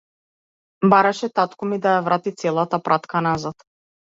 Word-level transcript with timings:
Бараше 0.93 1.29
татко 1.39 1.69
ми 1.73 1.79
ја 1.83 1.93
врати 2.09 2.35
целата 2.45 2.83
пратка 2.89 3.25
назад. 3.31 3.71